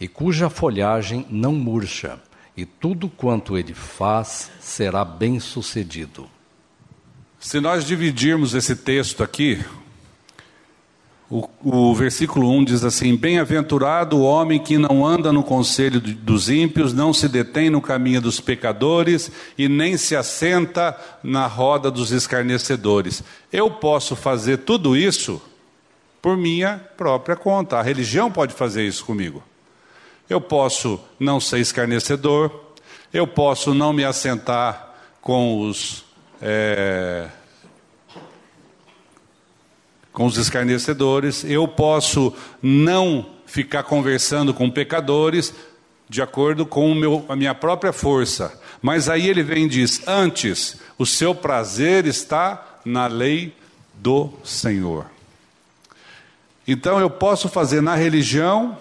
[0.00, 2.20] e cuja folhagem não murcha
[2.56, 6.28] e tudo quanto ele faz será bem sucedido.
[7.38, 9.64] Se nós dividirmos esse texto aqui,
[11.30, 16.50] o, o versículo 1 diz assim: Bem-aventurado o homem que não anda no conselho dos
[16.50, 22.10] ímpios, não se detém no caminho dos pecadores e nem se assenta na roda dos
[22.10, 23.22] escarnecedores.
[23.52, 25.40] Eu posso fazer tudo isso
[26.20, 27.78] por minha própria conta.
[27.78, 29.40] A religião pode fazer isso comigo.
[30.28, 32.50] Eu posso não ser escarnecedor,
[33.12, 36.04] eu posso não me assentar com os.
[36.42, 37.28] É,
[40.20, 45.54] com os escarnecedores, eu posso não ficar conversando com pecadores
[46.10, 48.52] de acordo com meu, a minha própria força.
[48.82, 53.56] Mas aí ele vem e diz: antes, o seu prazer está na lei
[53.94, 55.06] do Senhor.
[56.68, 58.76] Então eu posso fazer na religião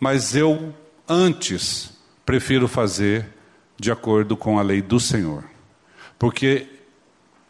[0.00, 0.74] mas eu
[1.08, 1.92] antes
[2.26, 3.26] prefiro fazer
[3.78, 5.44] de acordo com a lei do Senhor.
[6.18, 6.66] Porque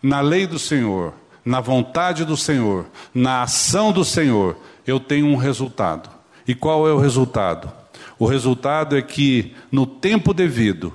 [0.02, 1.14] na lei do Senhor,
[1.48, 2.84] na vontade do Senhor,
[3.14, 4.54] na ação do Senhor,
[4.86, 6.10] eu tenho um resultado.
[6.46, 7.72] E qual é o resultado?
[8.18, 10.92] O resultado é que no tempo devido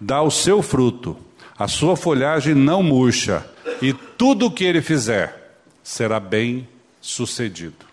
[0.00, 1.16] dá o seu fruto,
[1.56, 3.48] a sua folhagem não murcha,
[3.80, 6.66] e tudo o que ele fizer será bem
[7.00, 7.86] sucedido.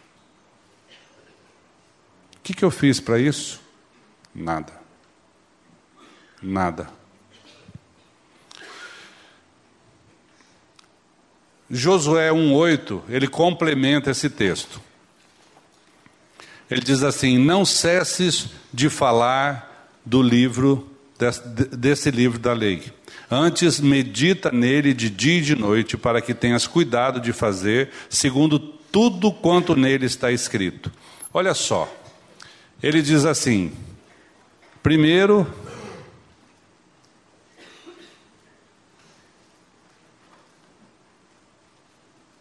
[2.35, 3.61] O que, que eu fiz para isso?
[4.33, 4.73] Nada.
[6.41, 7.00] Nada.
[11.71, 14.81] Josué 1,8, ele complementa esse texto.
[16.69, 20.89] Ele diz assim: Não cesses de falar do livro,
[21.77, 22.91] desse, livro da lei.
[23.29, 28.60] Antes, medita nele de dia e de noite, para que tenhas cuidado de fazer segundo
[28.60, 30.91] tudo quanto nele está escrito.
[31.34, 31.89] Olha só,
[32.84, 33.71] ele diz assim:
[34.84, 35.47] primeiro,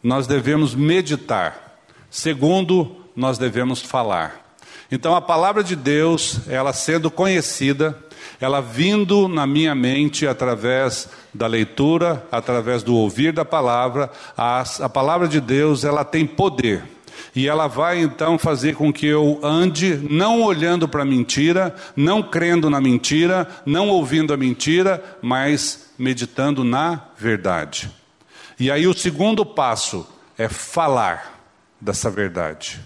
[0.02, 1.78] nós devemos meditar.
[2.10, 4.54] Segundo, nós devemos falar.
[4.90, 7.96] Então a palavra de Deus, ela sendo conhecida,
[8.40, 14.88] ela vindo na minha mente através da leitura, através do ouvir da palavra, a, a
[14.88, 16.82] palavra de Deus, ela tem poder.
[17.36, 22.22] E ela vai então fazer com que eu ande não olhando para a mentira, não
[22.22, 27.99] crendo na mentira, não ouvindo a mentira, mas meditando na verdade.
[28.60, 31.42] E aí o segundo passo é falar
[31.80, 32.78] dessa verdade.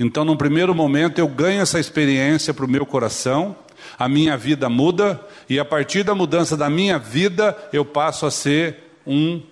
[0.00, 3.54] Então, num primeiro momento, eu ganho essa experiência para o meu coração,
[3.98, 5.20] a minha vida muda,
[5.50, 9.42] e a partir da mudança da minha vida, eu passo a ser um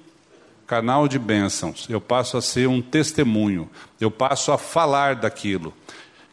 [0.66, 3.68] canal de bênçãos, eu passo a ser um testemunho,
[4.01, 5.75] eu passo a falar daquilo.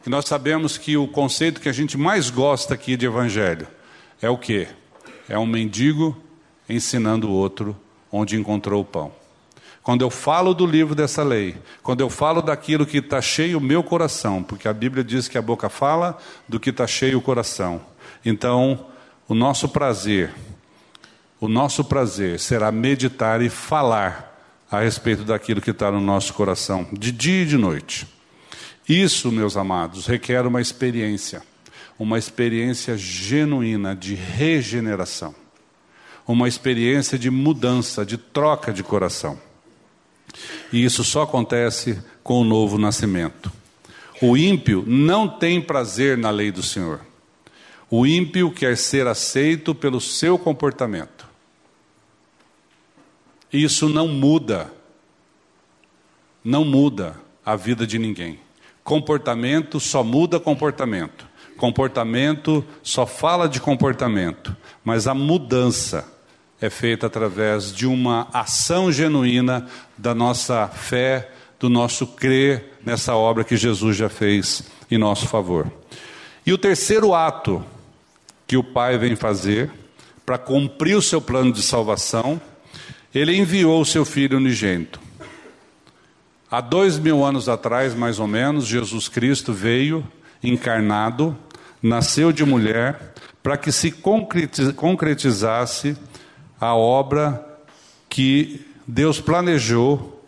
[0.05, 3.67] E nós sabemos que o conceito que a gente mais gosta aqui de evangelho
[4.21, 4.69] é o quê?
[5.27, 6.15] É um mendigo
[6.69, 7.75] ensinando o outro
[8.09, 9.16] onde encontrou o pão.
[9.87, 13.61] Quando eu falo do livro dessa lei, quando eu falo daquilo que está cheio o
[13.61, 17.21] meu coração, porque a Bíblia diz que a boca fala do que está cheio o
[17.21, 17.79] coração.
[18.25, 18.87] Então,
[19.29, 20.33] o nosso prazer,
[21.39, 24.37] o nosso prazer será meditar e falar
[24.69, 28.05] a respeito daquilo que está no nosso coração, de dia e de noite.
[28.89, 31.41] Isso, meus amados, requer uma experiência,
[31.97, 35.33] uma experiência genuína de regeneração,
[36.27, 39.46] uma experiência de mudança, de troca de coração.
[40.71, 43.51] E isso só acontece com o novo nascimento.
[44.21, 47.01] O ímpio não tem prazer na lei do Senhor.
[47.89, 51.27] O ímpio quer ser aceito pelo seu comportamento.
[53.51, 54.71] Isso não muda,
[56.43, 57.15] não muda
[57.45, 58.39] a vida de ninguém.
[58.83, 61.27] Comportamento só muda comportamento.
[61.55, 66.16] Comportamento só fala de comportamento, mas a mudança
[66.61, 71.29] é feita através de uma ação genuína da nossa fé,
[71.59, 75.71] do nosso crer nessa obra que Jesus já fez em nosso favor.
[76.45, 77.63] E o terceiro ato
[78.47, 79.71] que o Pai vem fazer
[80.25, 82.41] para cumprir o seu plano de salvação,
[83.13, 84.99] ele enviou o seu Filho unigênito.
[86.49, 90.05] Há dois mil anos atrás, mais ou menos, Jesus Cristo veio
[90.41, 91.37] encarnado,
[91.81, 93.91] nasceu de mulher, para que se
[94.75, 95.95] concretizasse
[96.59, 97.45] a obra
[98.09, 100.23] que Deus planejou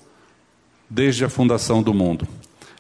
[0.89, 2.27] desde a fundação do mundo.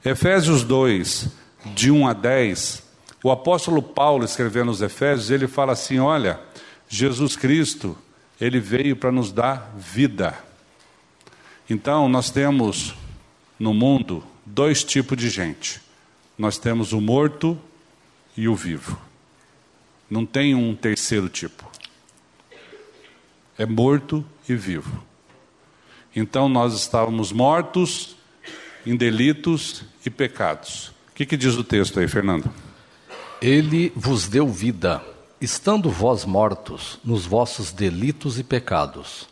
[0.03, 1.27] Efésios 2,
[1.75, 2.83] de 1 a 10,
[3.23, 6.39] o apóstolo Paulo, escrevendo os Efésios, ele fala assim: olha,
[6.87, 7.97] Jesus Cristo,
[8.39, 10.37] ele veio para nos dar vida.
[11.69, 12.95] Então, nós temos
[13.59, 15.81] no mundo dois tipos de gente:
[16.37, 17.59] nós temos o morto
[18.35, 18.97] e o vivo.
[20.09, 21.68] Não tem um terceiro tipo.
[23.59, 25.03] É morto e vivo.
[26.15, 28.15] Então, nós estávamos mortos
[28.85, 30.93] em delitos e pecados.
[31.09, 32.49] O que, que diz o texto aí, Fernando?
[33.41, 35.03] Ele vos deu vida,
[35.41, 39.27] estando vós mortos nos vossos delitos e pecados,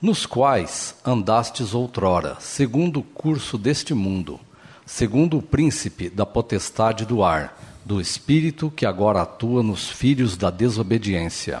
[0.00, 4.38] nos quais andastes outrora, segundo o curso deste mundo,
[4.86, 10.50] segundo o príncipe da potestade do ar, do espírito que agora atua nos filhos da
[10.50, 11.60] desobediência,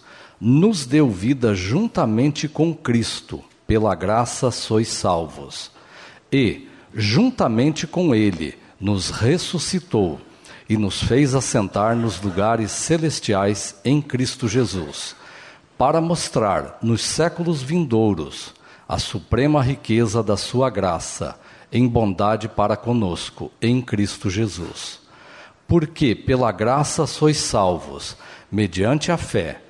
[0.43, 5.69] nos deu vida juntamente com Cristo, pela graça sois salvos.
[6.31, 10.19] E, juntamente com Ele, nos ressuscitou
[10.67, 15.15] e nos fez assentar nos lugares celestiais em Cristo Jesus,
[15.77, 18.51] para mostrar nos séculos vindouros
[18.89, 21.39] a suprema riqueza da Sua graça,
[21.71, 25.01] em bondade para conosco, em Cristo Jesus.
[25.67, 28.17] Porque pela graça sois salvos,
[28.51, 29.61] mediante a fé,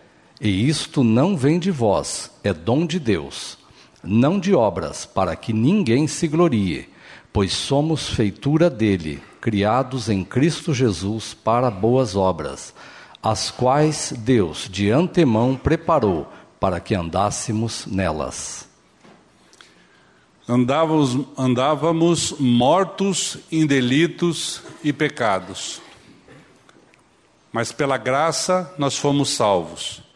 [0.44, 3.60] e isto não vem de vós, é dom de Deus,
[4.04, 6.89] não de obras, para que ninguém se glorie,
[7.32, 12.74] pois somos feitura dele criados em Cristo Jesus para boas obras,
[13.22, 16.28] as quais Deus de antemão preparou
[16.60, 18.68] para que andássemos nelas.
[20.50, 25.80] Andávamos, andávamos mortos em delitos e pecados,
[27.54, 30.11] mas pela graça nós fomos salvos.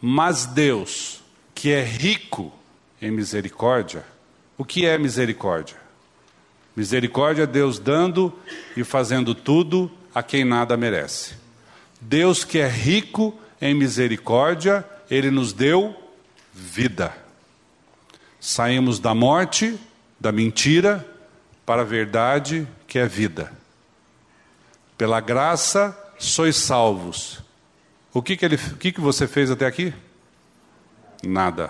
[0.00, 1.22] Mas Deus,
[1.54, 2.52] que é rico
[3.00, 4.04] em misericórdia,
[4.56, 5.76] o que é misericórdia?
[6.74, 8.32] Misericórdia é Deus dando
[8.76, 11.34] e fazendo tudo a quem nada merece.
[12.00, 15.96] Deus que é rico em misericórdia, ele nos deu
[16.52, 17.12] vida.
[18.40, 19.78] Saímos da morte,
[20.20, 21.04] da mentira,
[21.66, 23.52] para a verdade que é vida.
[24.96, 27.42] Pela graça sois salvos.
[28.18, 29.94] O que, que, ele, o que, que você fez até aqui?
[31.22, 31.68] Nada.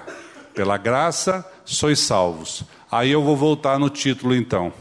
[0.55, 2.65] Pela graça sois salvos.
[2.91, 4.73] Aí eu vou voltar no título então.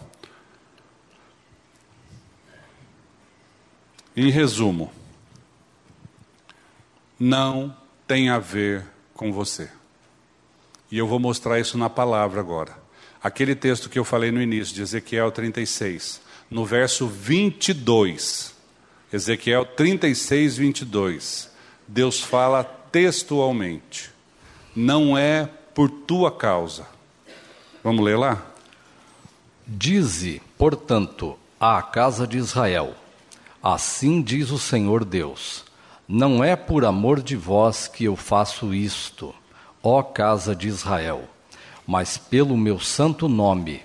[4.15, 4.89] Em resumo,
[7.19, 7.75] não
[8.07, 9.69] tem a ver com você.
[10.89, 12.77] E eu vou mostrar isso na palavra agora.
[13.21, 18.55] Aquele texto que eu falei no início, de Ezequiel 36, no verso 22.
[19.11, 21.56] Ezequiel 36, 22.
[21.87, 24.11] Deus fala textualmente:
[24.75, 26.85] Não é por tua causa.
[27.83, 28.43] Vamos ler lá?
[29.65, 32.93] Dize, portanto, à casa de Israel:
[33.61, 35.63] Assim diz o Senhor Deus:
[36.07, 39.33] Não é por amor de vós que eu faço isto,
[39.81, 41.23] ó casa de Israel,
[41.85, 43.81] mas pelo meu santo nome,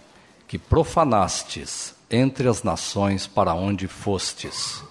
[0.49, 4.83] que profanastes entre as nações para onde fostes.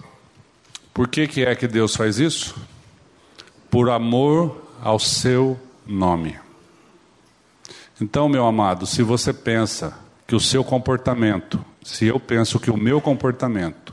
[0.92, 2.54] Por que, que é que Deus faz isso?
[3.72, 6.38] Por amor ao seu nome.
[8.00, 9.98] Então, meu amado, se você pensa
[10.28, 13.92] que o seu comportamento se eu penso que o meu comportamento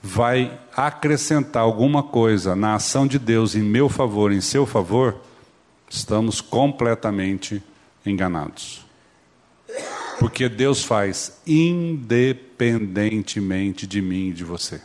[0.00, 5.16] vai acrescentar alguma coisa na ação de Deus em meu favor, em seu favor,
[5.90, 7.62] estamos completamente
[8.06, 8.86] enganados.
[10.20, 14.80] Porque Deus faz independentemente de mim e de você.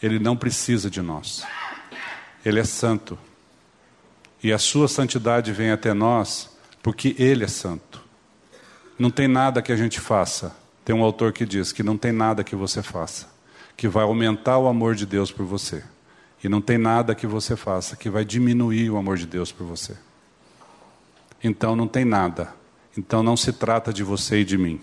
[0.00, 1.44] Ele não precisa de nós.
[2.44, 3.18] Ele é santo.
[4.42, 6.50] E a sua santidade vem até nós
[6.82, 8.02] porque Ele é santo.
[8.98, 10.54] Não tem nada que a gente faça.
[10.84, 13.32] Tem um autor que diz que não tem nada que você faça
[13.76, 15.82] que vai aumentar o amor de Deus por você.
[16.42, 19.66] E não tem nada que você faça que vai diminuir o amor de Deus por
[19.66, 19.96] você.
[21.42, 22.54] Então não tem nada.
[22.96, 24.80] Então não se trata de você e de mim,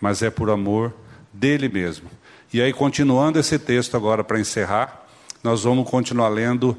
[0.00, 0.94] mas é por amor
[1.32, 2.08] dele mesmo.
[2.52, 5.06] E aí, continuando esse texto agora para encerrar,
[5.42, 6.76] nós vamos continuar lendo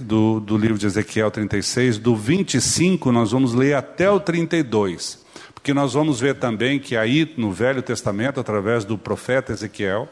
[0.00, 5.24] do, do, livro de Ezequiel 36, do 25, nós vamos ler até o 32.
[5.54, 10.08] Porque nós vamos ver também que aí no Velho Testamento, através do profeta Ezequiel,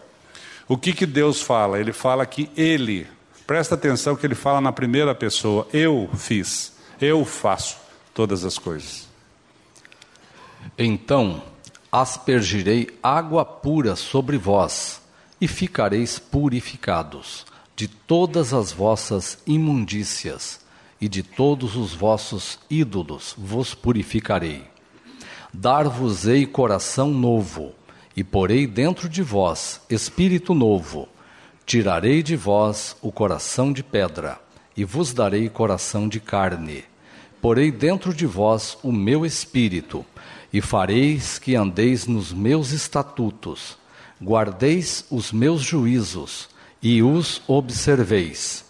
[0.68, 1.80] o que, que Deus fala?
[1.80, 3.06] Ele fala que Ele,
[3.46, 7.76] presta atenção que ele fala na primeira pessoa: Eu fiz, eu faço
[8.14, 9.08] todas as coisas.
[10.78, 11.42] Então
[11.90, 15.02] aspergirei água pura sobre vós,
[15.40, 17.44] e ficareis purificados
[17.82, 20.60] de todas as vossas imundícias,
[21.00, 24.62] e de todos os vossos ídolos vos purificarei.
[25.52, 27.72] Dar-vos-ei coração novo,
[28.16, 31.08] e porei dentro de vós espírito novo.
[31.66, 34.40] Tirarei de vós o coração de pedra,
[34.76, 36.84] e vos darei coração de carne.
[37.40, 40.06] Porei dentro de vós o meu espírito,
[40.52, 43.76] e fareis que andeis nos meus estatutos,
[44.22, 46.51] guardeis os meus juízos,
[46.82, 48.64] e os observeis.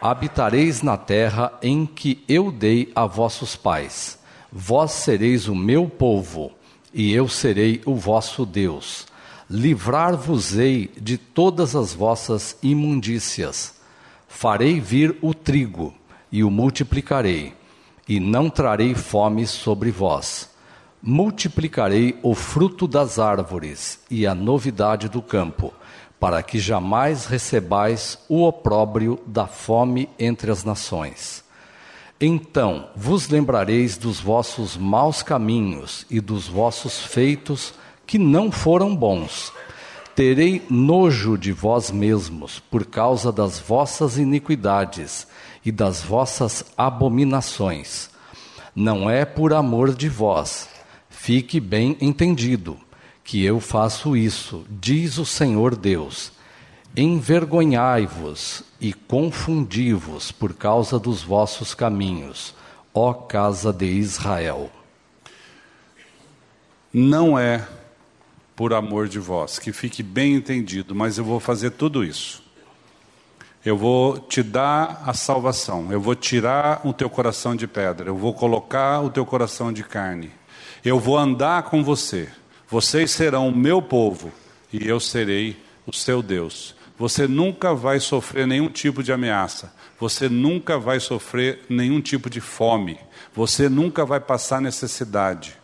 [0.00, 4.18] Habitareis na terra em que eu dei a vossos pais.
[4.50, 6.52] Vós sereis o meu povo
[6.94, 9.06] e eu serei o vosso Deus.
[9.50, 13.74] Livrar-vos-ei de todas as vossas imundícias.
[14.28, 15.92] Farei vir o trigo
[16.30, 17.52] e o multiplicarei,
[18.08, 20.50] e não trarei fome sobre vós.
[21.02, 25.72] Multiplicarei o fruto das árvores e a novidade do campo,
[26.18, 31.44] para que jamais recebais o opróbrio da fome entre as nações.
[32.20, 37.74] Então vos lembrareis dos vossos maus caminhos e dos vossos feitos
[38.06, 39.52] que não foram bons.
[40.14, 45.26] Terei nojo de vós mesmos por causa das vossas iniquidades
[45.64, 48.10] e das vossas abominações.
[48.76, 50.68] Não é por amor de vós,
[51.10, 52.78] fique bem entendido,
[53.24, 56.34] que eu faço isso, diz o Senhor Deus
[56.96, 62.54] Envergonhai-vos e confundi-vos por causa dos vossos caminhos,
[62.92, 64.70] ó casa de Israel.
[66.92, 67.66] Não é
[68.54, 72.44] por amor de vós, que fique bem entendido, mas eu vou fazer tudo isso.
[73.64, 78.16] Eu vou te dar a salvação, eu vou tirar o teu coração de pedra, eu
[78.16, 80.30] vou colocar o teu coração de carne,
[80.84, 82.28] eu vou andar com você,
[82.74, 84.32] vocês serão o meu povo
[84.72, 85.56] e eu serei
[85.86, 86.74] o seu Deus.
[86.98, 89.72] Você nunca vai sofrer nenhum tipo de ameaça.
[89.96, 92.98] Você nunca vai sofrer nenhum tipo de fome.
[93.32, 95.56] Você nunca vai passar necessidade.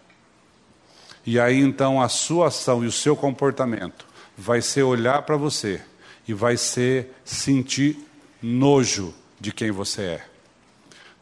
[1.27, 4.07] E aí então a sua ação e o seu comportamento
[4.39, 5.81] vai ser olhar para você
[6.29, 7.99] e vai ser sentir
[8.41, 10.27] nojo de quem você é.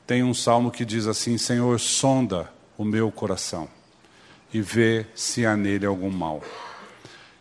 [0.07, 3.78] Tem um salmo que diz assim: Senhor, sonda o meu coração
[4.53, 6.43] e vê se há nele algum mal.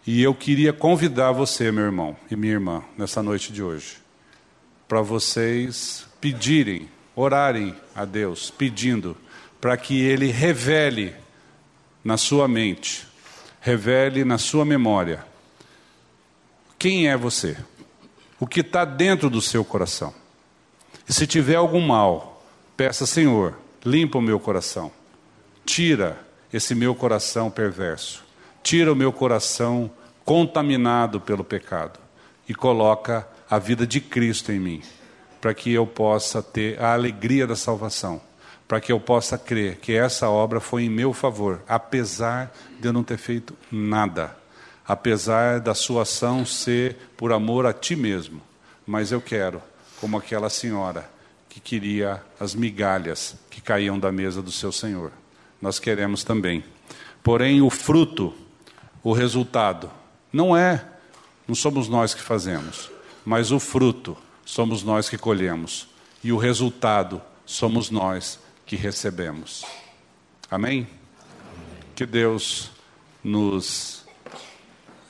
[0.05, 3.97] E eu queria convidar você, meu irmão e minha irmã, nessa noite de hoje,
[4.87, 9.17] para vocês pedirem, orarem a Deus, pedindo
[9.59, 11.13] para que Ele revele
[12.03, 13.05] na sua mente,
[13.59, 15.25] revele na sua memória
[16.79, 17.57] quem é você,
[18.39, 20.13] o que está dentro do seu coração.
[21.09, 22.45] E se tiver algum mal,
[22.75, 24.91] peça, Senhor, limpa o meu coração,
[25.65, 28.23] tira esse meu coração perverso,
[28.63, 29.89] tira o meu coração
[30.23, 31.99] contaminado pelo pecado
[32.47, 34.81] e coloca a vida de Cristo em mim,
[35.39, 38.21] para que eu possa ter a alegria da salvação,
[38.67, 42.93] para que eu possa crer que essa obra foi em meu favor, apesar de eu
[42.93, 44.35] não ter feito nada,
[44.85, 48.41] apesar da sua ação ser por amor a ti mesmo.
[48.85, 49.61] Mas eu quero,
[49.99, 51.09] como aquela senhora
[51.49, 55.11] que queria as migalhas que caíam da mesa do seu Senhor.
[55.61, 56.63] Nós queremos também.
[57.23, 58.33] Porém, o fruto,
[59.03, 59.91] o resultado,
[60.31, 60.85] não é,
[61.47, 62.91] não somos nós que fazemos,
[63.25, 65.87] mas o fruto somos nós que colhemos
[66.23, 69.65] e o resultado somos nós que recebemos.
[70.49, 70.87] Amém?
[71.95, 72.71] Que Deus
[73.23, 74.05] nos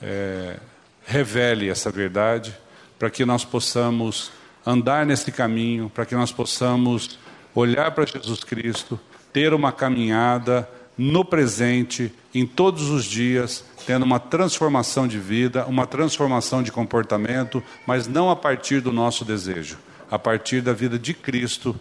[0.00, 0.58] é,
[1.06, 2.56] revele essa verdade,
[2.98, 4.30] para que nós possamos
[4.66, 7.18] andar nesse caminho, para que nós possamos
[7.54, 8.98] olhar para Jesus Cristo,
[9.38, 10.68] ter uma caminhada
[10.98, 17.62] no presente, em todos os dias, tendo uma transformação de vida, uma transformação de comportamento,
[17.86, 19.78] mas não a partir do nosso desejo,
[20.10, 21.78] a partir da vida de Cristo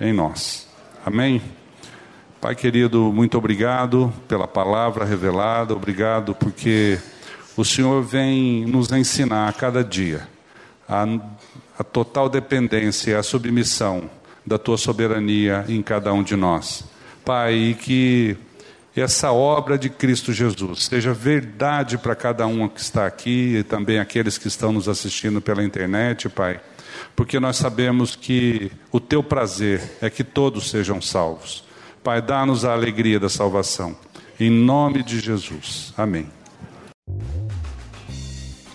[0.00, 0.66] em nós.
[1.04, 1.40] Amém?
[2.40, 6.98] Pai querido, muito obrigado pela palavra revelada, obrigado porque
[7.56, 10.26] o Senhor vem nos ensinar a cada dia
[10.88, 11.06] a,
[11.78, 14.10] a total dependência, a submissão
[14.44, 16.95] da tua soberania em cada um de nós.
[17.26, 18.36] Pai, e que
[18.94, 23.98] essa obra de Cristo Jesus seja verdade para cada um que está aqui e também
[23.98, 26.60] aqueles que estão nos assistindo pela internet, Pai,
[27.16, 31.64] porque nós sabemos que o teu prazer é que todos sejam salvos.
[32.00, 33.96] Pai, dá-nos a alegria da salvação.
[34.38, 35.92] Em nome de Jesus.
[35.96, 36.35] Amém.